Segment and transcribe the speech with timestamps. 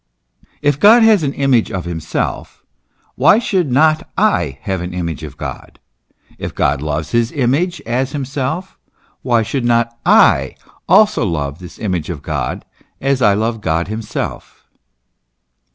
[0.63, 2.63] If God has an image of himself,
[3.13, 5.77] why should not I have an image of God?
[6.39, 8.79] If God loves his Image as himself,
[9.21, 10.55] why should not I
[10.89, 12.65] also love the Image of God
[12.99, 14.65] as I love God himself?